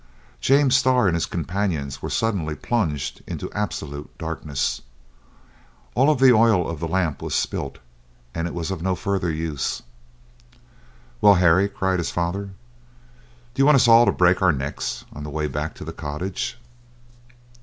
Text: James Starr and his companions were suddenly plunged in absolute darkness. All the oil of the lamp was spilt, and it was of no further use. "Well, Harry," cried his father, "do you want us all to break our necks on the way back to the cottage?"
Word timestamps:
James 0.39 0.75
Starr 0.75 1.05
and 1.05 1.15
his 1.15 1.27
companions 1.27 2.01
were 2.01 2.09
suddenly 2.09 2.55
plunged 2.55 3.21
in 3.27 3.39
absolute 3.53 4.09
darkness. 4.17 4.81
All 5.93 6.15
the 6.15 6.33
oil 6.33 6.67
of 6.67 6.79
the 6.79 6.87
lamp 6.87 7.21
was 7.21 7.35
spilt, 7.35 7.77
and 8.33 8.47
it 8.47 8.53
was 8.55 8.71
of 8.71 8.81
no 8.81 8.95
further 8.95 9.29
use. 9.31 9.83
"Well, 11.21 11.35
Harry," 11.35 11.69
cried 11.69 11.99
his 11.99 12.09
father, 12.09 12.45
"do 12.45 13.61
you 13.61 13.65
want 13.67 13.75
us 13.75 13.87
all 13.87 14.07
to 14.07 14.11
break 14.11 14.41
our 14.41 14.51
necks 14.51 15.05
on 15.13 15.21
the 15.23 15.29
way 15.29 15.45
back 15.45 15.75
to 15.75 15.85
the 15.85 15.93
cottage?" 15.93 16.57